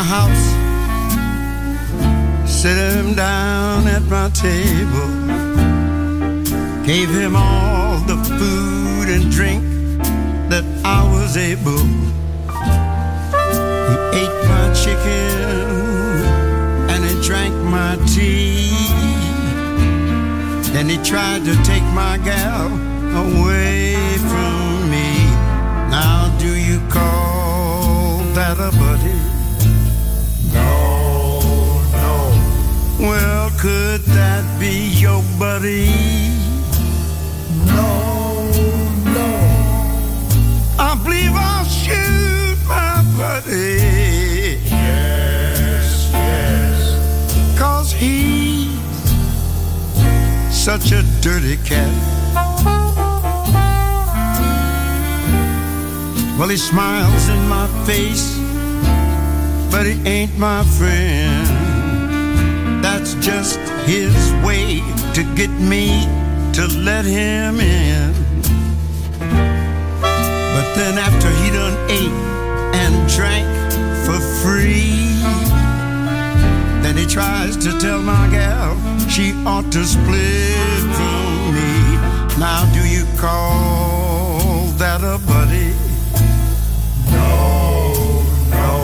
[0.00, 0.46] My house,
[2.50, 5.10] set him down at my table,
[6.86, 9.62] gave him all the food and drink
[10.48, 11.84] that I was able.
[13.88, 15.32] He ate my chicken
[16.92, 18.70] and he drank my tea.
[20.72, 22.68] Then he tried to take my gal
[23.24, 23.69] away
[33.60, 35.92] could that be your buddy?
[37.66, 38.48] No,
[39.04, 39.30] no.
[40.78, 44.56] I believe I'll shoot my buddy.
[44.64, 47.58] Yes, yes.
[47.58, 48.80] Cause he's
[50.50, 51.92] such a dirty cat.
[56.38, 58.38] Well, he smiles in my face,
[59.70, 61.39] but he ain't my friend.
[62.92, 64.80] That's just his way
[65.14, 65.86] to get me
[66.54, 68.12] to let him in.
[70.54, 72.18] But then after he done ate
[72.82, 73.46] and drank
[74.04, 75.22] for free,
[76.82, 78.74] then he tries to tell my gal
[79.08, 81.72] she ought to split from me.
[82.40, 85.70] Now do you call that a buddy?
[87.14, 88.74] No, no.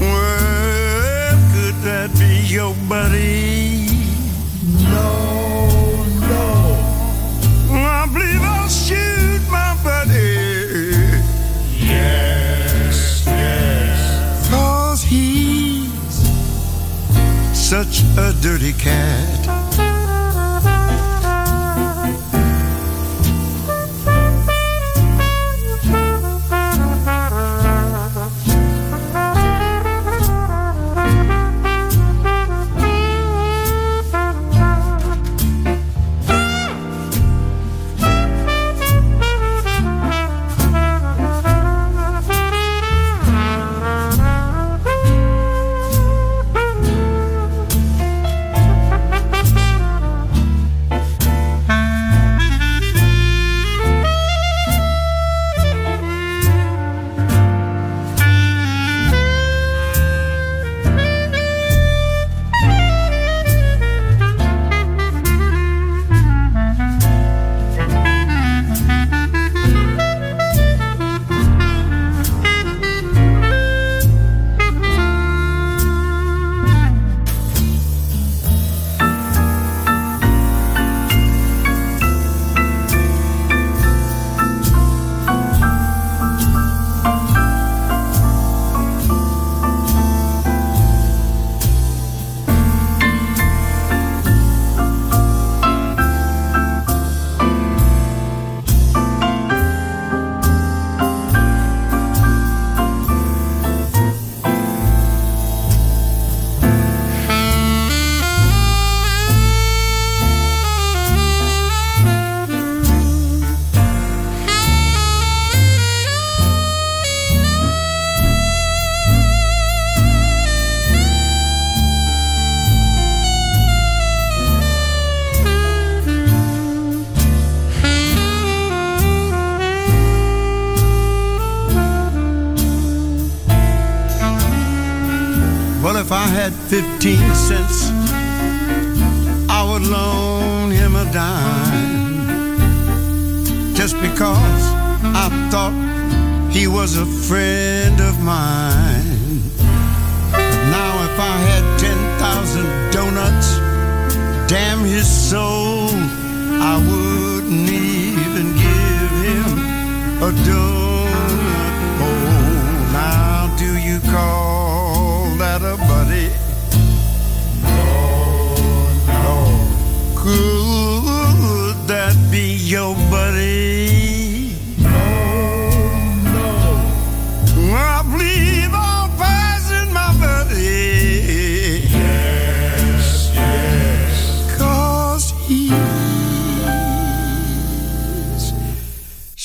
[0.00, 3.47] Well, could that be your buddy?
[17.68, 19.37] Such a dirty cat.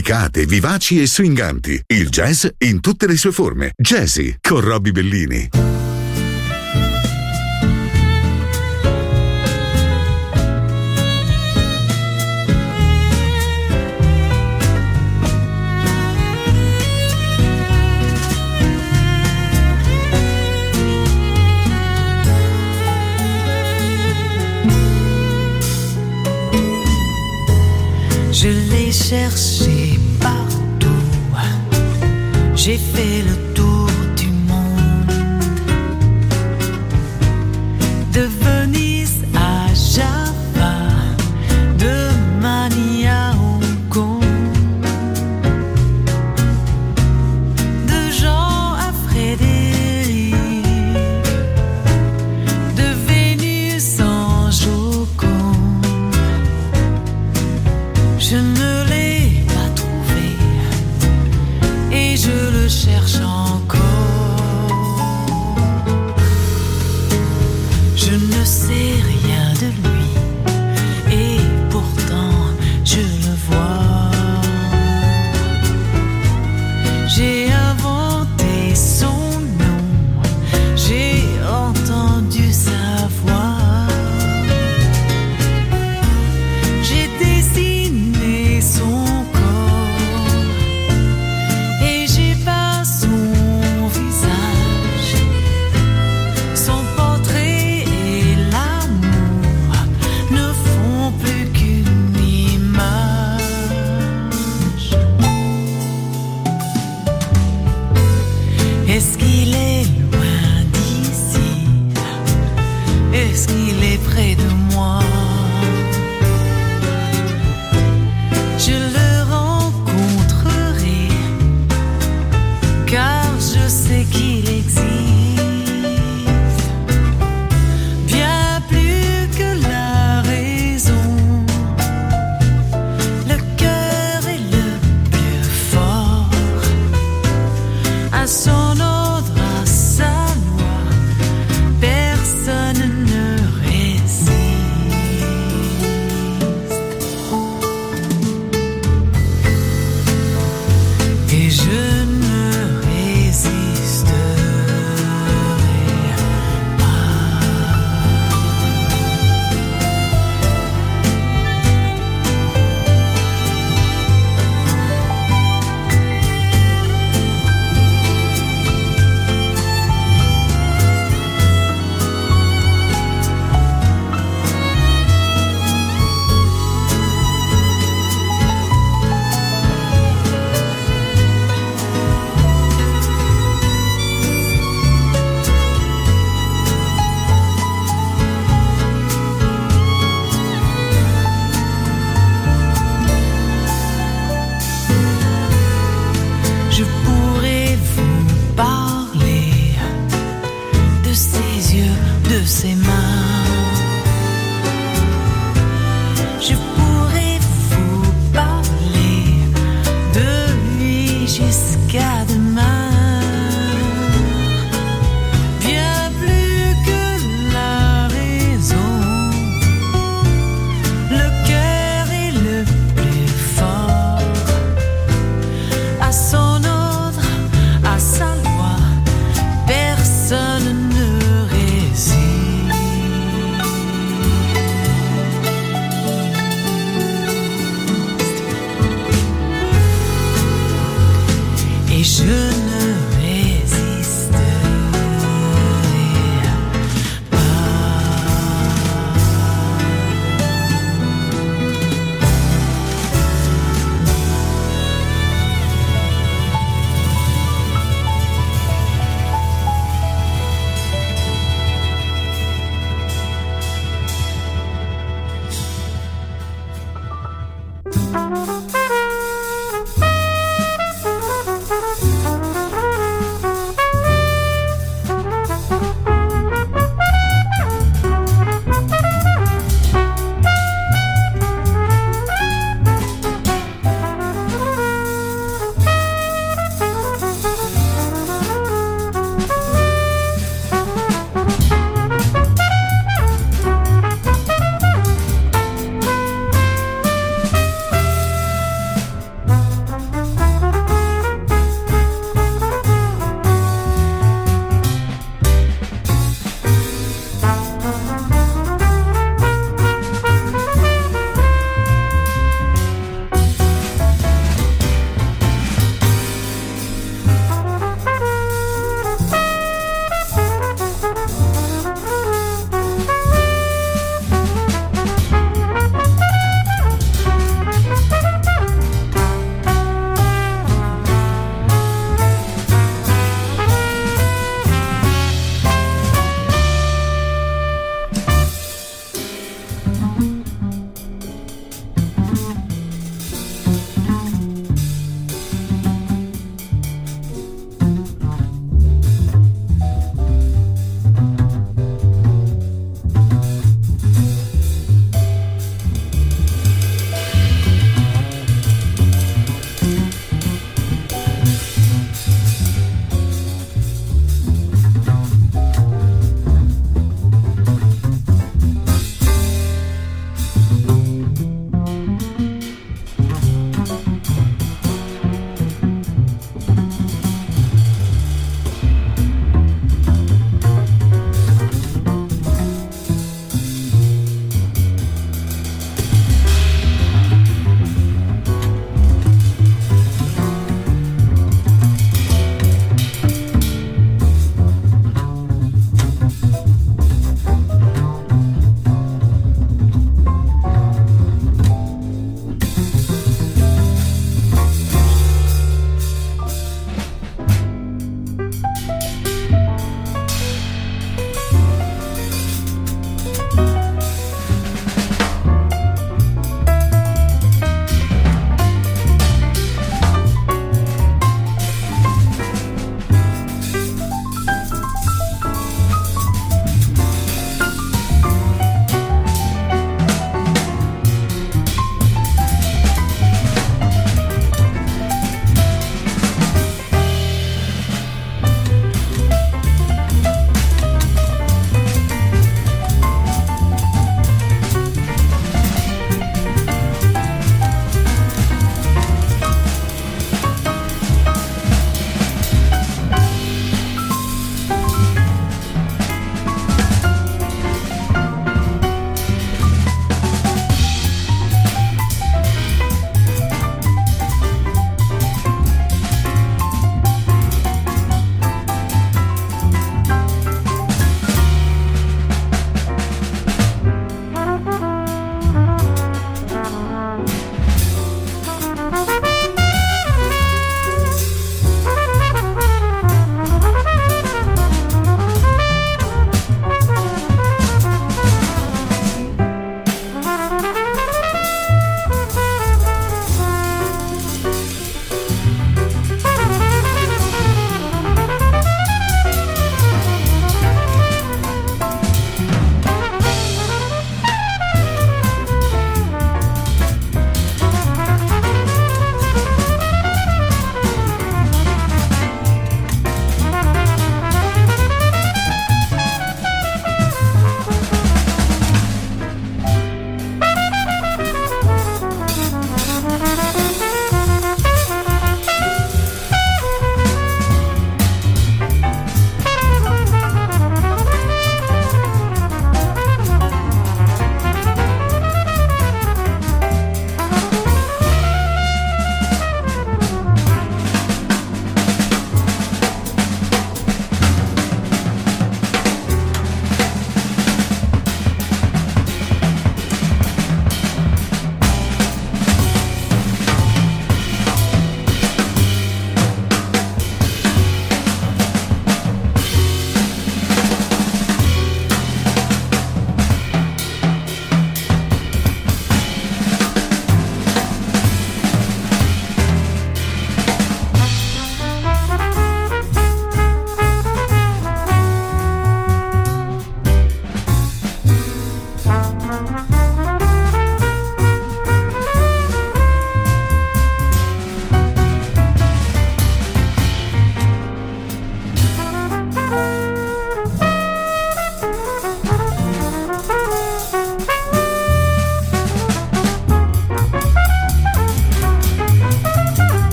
[0.00, 1.82] delicate, vivaci e stringanti.
[1.86, 3.72] Il jazz in tutte le sue forme.
[3.76, 5.79] Jazzy con Robbie Bellini.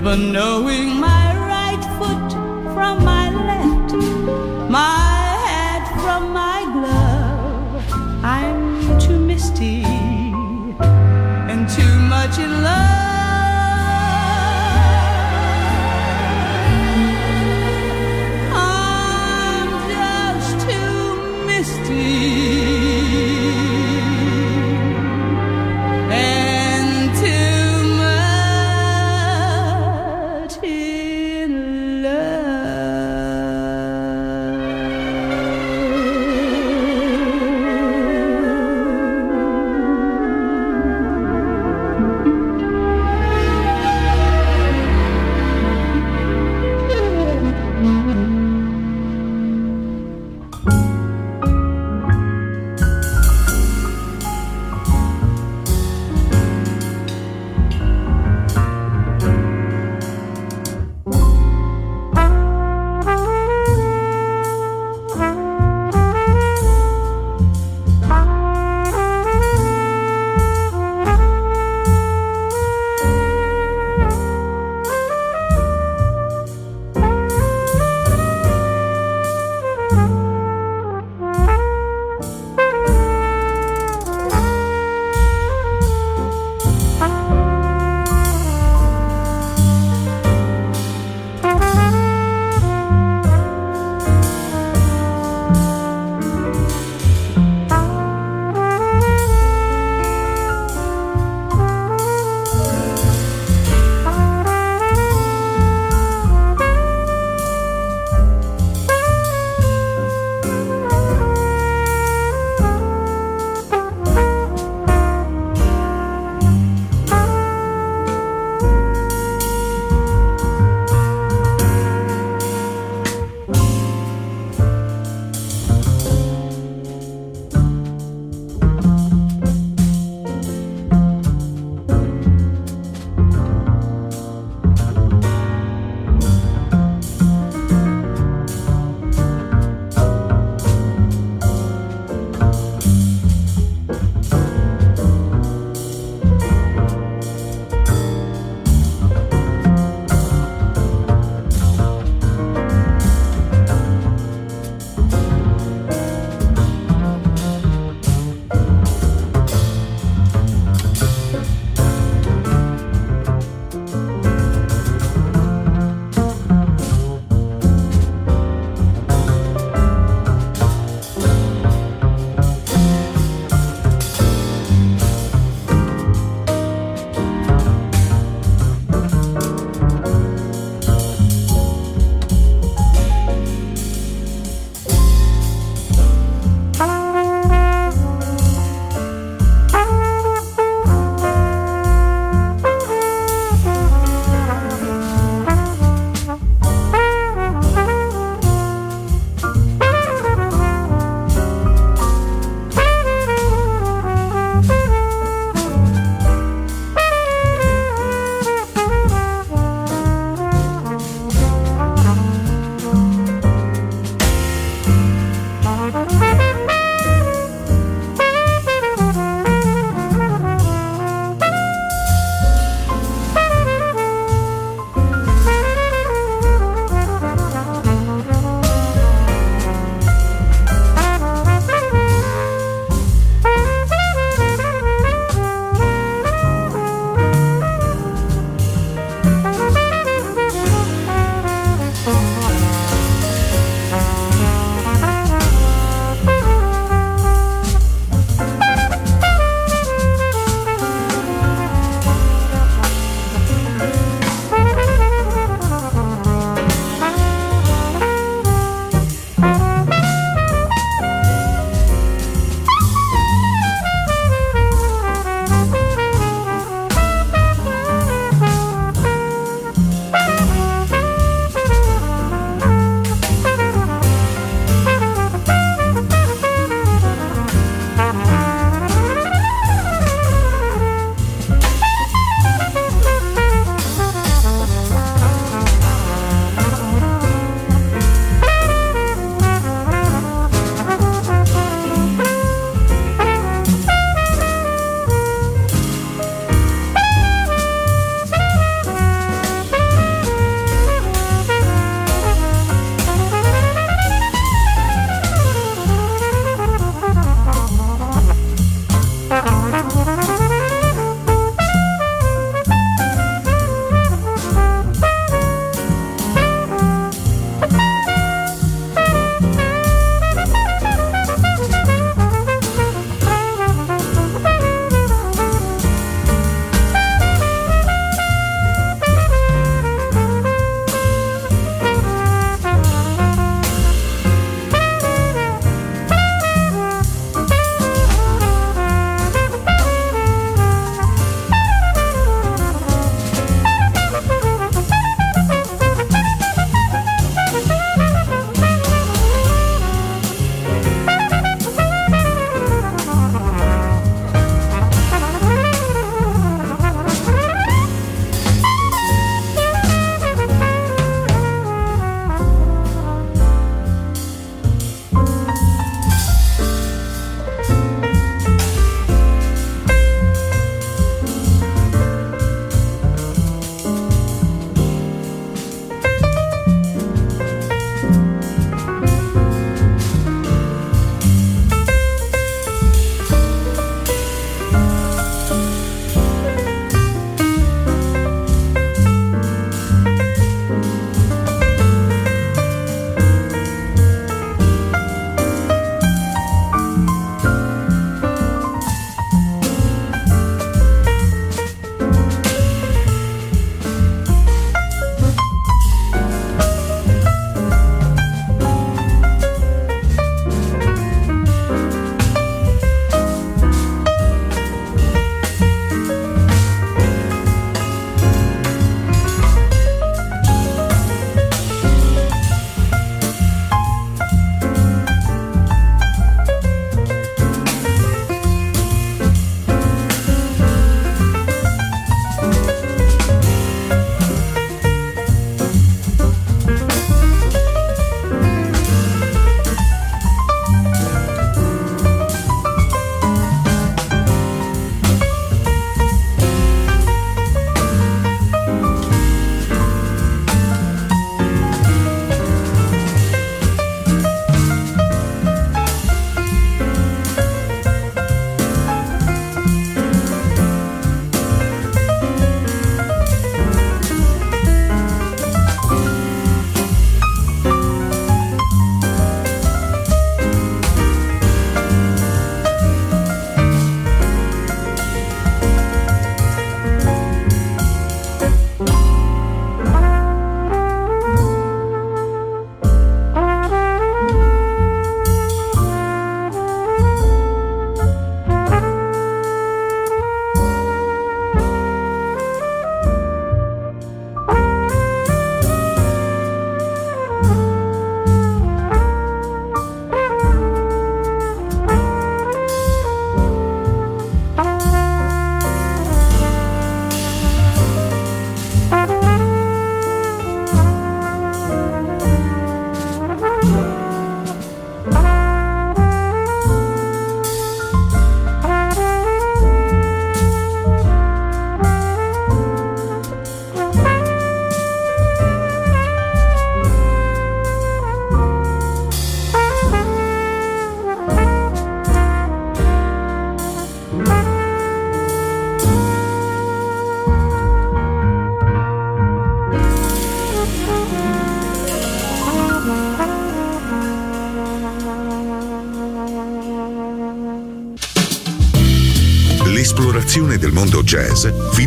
[0.00, 0.97] Never knowing